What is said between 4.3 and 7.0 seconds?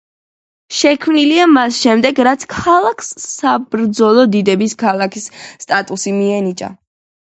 დიდების ქალაქის სტატუსი მიენიჭა.